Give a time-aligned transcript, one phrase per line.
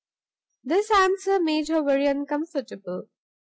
[0.63, 3.03] This answer made her very uncomfortable.